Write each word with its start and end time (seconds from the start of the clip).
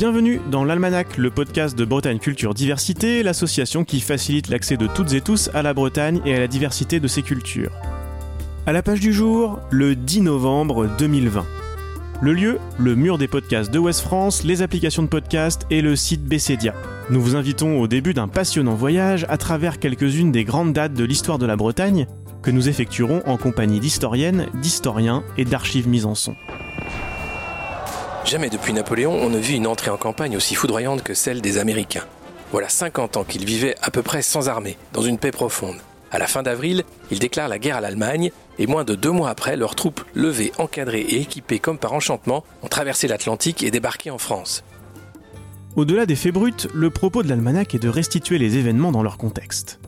Bienvenue 0.00 0.40
dans 0.50 0.64
l'Almanach, 0.64 1.18
le 1.18 1.30
podcast 1.30 1.76
de 1.76 1.84
Bretagne 1.84 2.18
Culture 2.18 2.54
Diversité, 2.54 3.22
l'association 3.22 3.84
qui 3.84 4.00
facilite 4.00 4.48
l'accès 4.48 4.78
de 4.78 4.86
toutes 4.86 5.12
et 5.12 5.20
tous 5.20 5.50
à 5.52 5.60
la 5.60 5.74
Bretagne 5.74 6.22
et 6.24 6.34
à 6.34 6.38
la 6.38 6.46
diversité 6.46 7.00
de 7.00 7.06
ses 7.06 7.20
cultures. 7.20 7.70
À 8.64 8.72
la 8.72 8.82
page 8.82 9.00
du 9.00 9.12
jour, 9.12 9.60
le 9.70 9.94
10 9.94 10.22
novembre 10.22 10.88
2020. 10.98 11.44
Le 12.22 12.32
lieu, 12.32 12.58
le 12.78 12.94
mur 12.94 13.18
des 13.18 13.28
podcasts 13.28 13.70
de 13.70 13.78
West 13.78 14.00
France, 14.00 14.42
les 14.42 14.62
applications 14.62 15.02
de 15.02 15.08
podcast 15.08 15.66
et 15.68 15.82
le 15.82 15.94
site 15.96 16.24
Bessedia. 16.24 16.72
Nous 17.10 17.20
vous 17.20 17.36
invitons 17.36 17.78
au 17.78 17.86
début 17.86 18.14
d'un 18.14 18.26
passionnant 18.26 18.76
voyage 18.76 19.26
à 19.28 19.36
travers 19.36 19.78
quelques-unes 19.78 20.32
des 20.32 20.44
grandes 20.44 20.72
dates 20.72 20.94
de 20.94 21.04
l'histoire 21.04 21.36
de 21.36 21.44
la 21.44 21.56
Bretagne 21.56 22.06
que 22.40 22.50
nous 22.50 22.70
effectuerons 22.70 23.20
en 23.26 23.36
compagnie 23.36 23.80
d'historiennes, 23.80 24.46
d'historiens 24.62 25.24
et 25.36 25.44
d'archives 25.44 25.88
mises 25.88 26.06
en 26.06 26.14
son. 26.14 26.36
Jamais 28.24 28.50
depuis 28.50 28.72
Napoléon, 28.72 29.12
on 29.12 29.28
ne 29.28 29.38
vit 29.38 29.56
une 29.56 29.66
entrée 29.66 29.90
en 29.90 29.96
campagne 29.96 30.36
aussi 30.36 30.54
foudroyante 30.54 31.02
que 31.02 31.14
celle 31.14 31.40
des 31.40 31.58
Américains. 31.58 32.04
Voilà 32.52 32.68
50 32.68 33.16
ans 33.16 33.24
qu'ils 33.24 33.44
vivaient 33.44 33.74
à 33.82 33.90
peu 33.90 34.02
près 34.02 34.22
sans 34.22 34.48
armée, 34.48 34.76
dans 34.92 35.02
une 35.02 35.18
paix 35.18 35.30
profonde. 35.30 35.76
À 36.12 36.18
la 36.18 36.26
fin 36.26 36.42
d'avril, 36.42 36.84
ils 37.10 37.18
déclarent 37.18 37.48
la 37.48 37.58
guerre 37.58 37.76
à 37.76 37.80
l'Allemagne 37.80 38.30
et 38.58 38.66
moins 38.66 38.84
de 38.84 38.94
deux 38.94 39.10
mois 39.10 39.30
après, 39.30 39.56
leurs 39.56 39.74
troupes, 39.74 40.02
levées, 40.14 40.52
encadrées 40.58 41.00
et 41.00 41.20
équipées 41.20 41.60
comme 41.60 41.78
par 41.78 41.92
enchantement, 41.92 42.44
ont 42.62 42.68
traversé 42.68 43.08
l'Atlantique 43.08 43.62
et 43.62 43.70
débarqué 43.70 44.10
en 44.10 44.18
France. 44.18 44.64
Au-delà 45.76 46.04
des 46.06 46.16
faits 46.16 46.34
bruts, 46.34 46.68
le 46.74 46.90
propos 46.90 47.22
de 47.22 47.28
l'almanach 47.28 47.74
est 47.74 47.82
de 47.82 47.88
restituer 47.88 48.38
les 48.38 48.58
événements 48.58 48.90
dans 48.90 49.04
leur 49.04 49.18
contexte. 49.18 49.78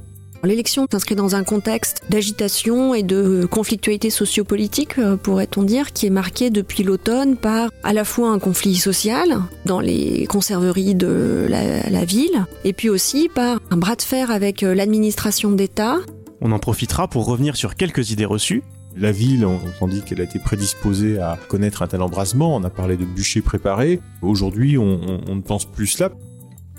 L'élection 0.44 0.88
s'inscrit 0.90 1.14
dans 1.14 1.36
un 1.36 1.44
contexte 1.44 2.02
d'agitation 2.10 2.94
et 2.94 3.04
de 3.04 3.46
conflictualité 3.48 4.10
sociopolitique, 4.10 4.98
euh, 4.98 5.16
pourrait-on 5.16 5.62
dire, 5.62 5.92
qui 5.92 6.06
est 6.06 6.10
marqué 6.10 6.50
depuis 6.50 6.82
l'automne 6.82 7.36
par 7.36 7.70
à 7.84 7.92
la 7.92 8.04
fois 8.04 8.30
un 8.30 8.40
conflit 8.40 8.74
social 8.74 9.38
dans 9.66 9.78
les 9.78 10.26
conserveries 10.26 10.96
de 10.96 11.46
la, 11.48 11.88
la 11.88 12.04
ville, 12.04 12.44
et 12.64 12.72
puis 12.72 12.88
aussi 12.88 13.28
par 13.32 13.60
un 13.70 13.76
bras 13.76 13.94
de 13.94 14.02
fer 14.02 14.32
avec 14.32 14.64
euh, 14.64 14.74
l'administration 14.74 15.52
d'État. 15.52 15.98
On 16.40 16.50
en 16.50 16.58
profitera 16.58 17.06
pour 17.06 17.26
revenir 17.26 17.54
sur 17.56 17.76
quelques 17.76 18.10
idées 18.10 18.24
reçues, 18.24 18.64
La 18.96 19.12
ville, 19.12 19.46
on, 19.80 19.86
dit 19.88 20.02
qu'elle 20.02 20.20
a 20.20 20.24
été 20.24 20.40
prédisposée 20.40 21.20
à 21.20 21.38
connaître 21.48 21.82
un 21.82 21.86
tel 21.86 22.02
embrasement. 22.02 22.56
On 22.56 22.64
a 22.64 22.68
parlé 22.68 22.96
de 22.96 23.04
bûcher 23.04 23.40
préparé. 23.42 24.00
Aujourd'hui, 24.22 24.76
on, 24.76 25.00
on- 25.08 25.20
on 25.28 25.36
ne 25.36 25.40
pense 25.40 25.64
plus 25.66 25.86
cela. 25.86 26.10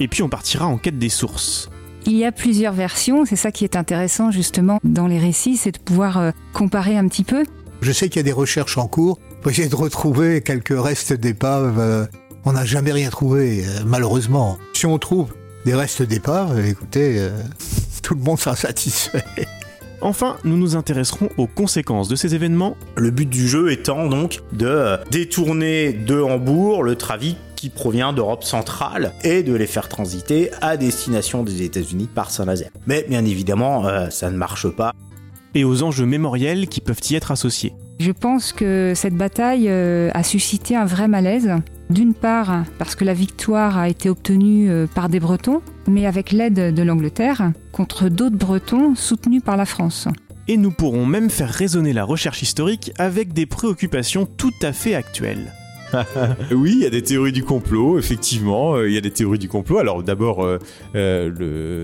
et 0.02 0.08
puis 0.10 0.22
on 0.22 0.28
partira 0.30 0.68
en 0.68 0.78
quête 0.78 1.00
des 1.00 1.08
sources. 1.10 1.70
Il 2.06 2.18
y 2.18 2.26
a 2.26 2.32
plusieurs 2.32 2.74
versions, 2.74 3.26
c'est 3.26 3.36
ça 3.38 3.52
qui 3.52 3.64
est 3.64 3.76
intéressant 3.76 4.30
justement 4.30 4.80
dans 4.84 5.08
les 5.08 5.20
récits, 5.20 5.56
c'est 5.58 5.72
de 5.72 5.80
pouvoir 5.80 6.18
euh, 6.18 6.32
comparer 6.54 6.98
un 6.98 7.08
petit 7.08 7.24
peu. 7.24 7.46
Je 7.82 7.92
sais 7.92 8.10
qu'il 8.10 8.18
y 8.18 8.20
a 8.20 8.24
des 8.24 8.34
recherches 8.34 8.78
en 8.78 8.88
cours 8.88 9.20
pour 9.42 9.52
essayer 9.52 9.70
de 9.70 9.76
retrouver 9.76 10.42
quelques 10.42 10.78
restes 10.78 11.14
d'épaves. 11.14 11.80
euh, 11.80 12.06
On 12.46 12.54
n'a 12.54 12.66
jamais 12.66 12.92
rien 12.92 13.10
trouvé, 13.10 13.64
euh, 13.66 13.84
malheureusement. 13.86 14.58
Si 14.74 14.86
on 14.86 14.98
trouve 15.00 15.34
des 15.66 15.76
restes 15.76 16.02
d'épaves, 16.04 16.60
écoutez, 16.66 17.26
tout 18.04 18.16
le 18.16 18.22
monde 18.22 18.38
sera 18.40 18.56
satisfait. 18.58 19.24
Enfin, 20.02 20.36
nous 20.44 20.58
nous 20.58 20.76
intéresserons 20.76 21.30
aux 21.38 21.48
conséquences 21.48 22.10
de 22.10 22.18
ces 22.18 22.36
événements 22.36 22.76
Le 22.98 23.10
but 23.10 23.30
du 23.30 23.48
jeu 23.48 23.72
étant 23.72 24.08
donc 24.10 24.42
de 24.52 24.98
détourner 25.10 25.94
de 25.94 26.20
Hambourg 26.20 26.84
le 26.84 26.96
trafic 26.96 27.38
qui 27.64 27.70
provient 27.70 28.12
d'Europe 28.12 28.44
centrale 28.44 29.14
et 29.24 29.42
de 29.42 29.54
les 29.54 29.68
faire 29.68 29.88
transiter 29.88 30.52
à 30.60 30.76
destination 30.76 31.44
des 31.44 31.62
États-Unis 31.62 32.10
par 32.14 32.30
Saint-Nazaire. 32.30 32.72
Mais 32.88 33.06
bien 33.08 33.24
évidemment, 33.24 33.88
euh, 33.88 34.10
ça 34.10 34.30
ne 34.30 34.36
marche 34.36 34.68
pas. 34.68 34.92
et 35.56 35.64
aux 35.64 35.82
enjeux 35.82 36.06
mémoriels 36.06 36.68
qui 36.68 36.82
peuvent 36.82 37.00
y 37.10 37.16
être 37.16 37.32
associés. 37.32 37.72
Je 38.02 38.12
pense 38.12 38.52
que 38.52 38.92
cette 38.98 39.16
bataille 39.16 39.70
euh, 39.70 40.12
a 40.14 40.24
suscité 40.24 40.76
un 40.76 40.84
vrai 40.84 41.08
malaise. 41.08 41.52
D'une 41.90 42.14
part 42.14 42.66
parce 42.80 42.96
que 42.96 43.06
la 43.06 43.14
victoire 43.14 43.78
a 43.78 43.88
été 43.88 44.10
obtenue 44.10 44.70
euh, 44.70 44.86
par 44.94 45.08
des 45.08 45.22
Bretons, 45.22 45.62
mais 45.88 46.06
avec 46.06 46.34
l'aide 46.34 46.76
de 46.76 46.84
l'Angleterre, 46.84 47.54
contre 47.72 48.10
d'autres 48.10 48.36
Bretons 48.36 48.94
soutenus 48.96 49.42
par 49.42 49.56
la 49.56 49.66
France. 49.66 50.10
Et 50.50 50.58
nous 50.58 50.72
pourrons 50.72 51.06
même 51.06 51.30
faire 51.30 51.50
résonner 51.50 51.94
la 51.94 52.04
recherche 52.04 52.42
historique 52.42 52.92
avec 52.98 53.32
des 53.32 53.46
préoccupations 53.46 54.26
tout 54.26 54.52
à 54.64 54.74
fait 54.74 54.96
actuelles. 54.96 55.54
Oui, 56.52 56.74
il 56.76 56.84
y 56.84 56.86
a 56.86 56.90
des 56.90 57.02
théories 57.02 57.32
du 57.32 57.44
complot, 57.44 57.98
effectivement. 58.00 58.76
euh, 58.76 58.90
Il 58.90 58.94
y 58.94 58.98
a 58.98 59.02
des 59.02 59.12
théories 59.12 59.40
du 59.40 59.48
complot. 59.50 59.80
Alors 59.80 60.04
d'abord, 60.04 60.44
euh, 60.44 60.60
euh, 60.96 61.32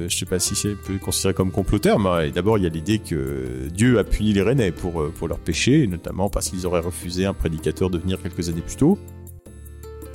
le, 0.06 0.10
sais 0.10 0.26
pas 0.26 0.40
si 0.40 0.56
c'est 0.56 0.76
peut 0.76 0.98
considéré 0.98 1.34
comme 1.34 1.52
comploteur, 1.52 2.00
mais 2.00 2.32
d'abord 2.32 2.58
il 2.58 2.64
y 2.64 2.68
a 2.68 2.70
l'idée 2.70 3.00
que 3.00 3.68
Dieu 3.74 4.00
a 4.00 4.04
puni 4.04 4.34
les 4.34 4.42
Rennais 4.42 4.72
pour 4.72 5.02
euh, 5.02 5.14
pour 5.18 5.28
leurs 5.28 5.40
péchés, 5.40 5.88
notamment 5.88 6.30
parce 6.30 6.50
qu'ils 6.50 6.66
auraient 6.66 6.80
refusé 6.80 7.26
un 7.26 7.34
prédicateur 7.34 7.90
de 7.90 7.98
venir 7.98 8.22
quelques 8.22 8.50
années 8.50 8.62
plus 8.62 8.76
tôt. 8.76 8.98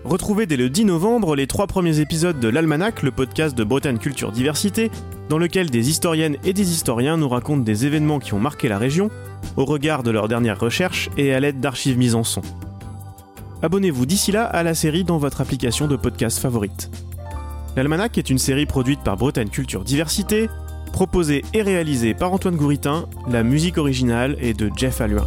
Retrouvez 0.04 0.44
dès 0.44 0.58
le 0.58 0.68
10 0.68 0.84
novembre 0.84 1.34
les 1.34 1.46
trois 1.46 1.66
premiers 1.66 2.00
épisodes 2.00 2.38
de 2.38 2.48
l'Almanach, 2.48 3.02
le 3.02 3.10
podcast 3.10 3.56
de 3.56 3.64
Bretagne 3.64 3.96
Culture 3.96 4.32
Diversité, 4.32 4.90
dans 5.30 5.38
lequel 5.38 5.70
des 5.70 5.88
historiennes 5.88 6.36
et 6.44 6.52
des 6.52 6.72
historiens 6.72 7.16
nous 7.16 7.28
racontent 7.28 7.62
des 7.62 7.86
événements 7.86 8.18
qui 8.18 8.34
ont 8.34 8.38
marqué 8.38 8.68
la 8.68 8.76
région, 8.76 9.08
au 9.56 9.64
regard 9.64 10.02
de 10.02 10.10
leurs 10.10 10.28
dernières 10.28 10.60
recherches 10.60 11.08
et 11.16 11.32
à 11.32 11.40
l'aide 11.40 11.60
d'archives 11.60 11.96
mises 11.96 12.14
en 12.14 12.22
son. 12.22 12.42
Abonnez-vous 13.64 14.04
d'ici 14.04 14.30
là 14.30 14.44
à 14.44 14.62
la 14.62 14.74
série 14.74 15.04
dans 15.04 15.16
votre 15.16 15.40
application 15.40 15.88
de 15.88 15.96
podcast 15.96 16.38
favorite. 16.38 16.90
L'Almanach 17.76 18.18
est 18.18 18.28
une 18.28 18.36
série 18.36 18.66
produite 18.66 19.02
par 19.02 19.16
Bretagne 19.16 19.48
Culture 19.48 19.84
Diversité, 19.84 20.50
proposée 20.92 21.42
et 21.54 21.62
réalisée 21.62 22.12
par 22.12 22.34
Antoine 22.34 22.56
Gouritin, 22.56 23.06
la 23.26 23.42
musique 23.42 23.78
originale 23.78 24.36
est 24.38 24.52
de 24.52 24.70
Jeff 24.76 25.00
Alluin. 25.00 25.24